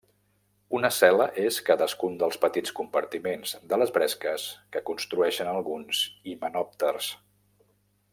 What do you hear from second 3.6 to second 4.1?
de les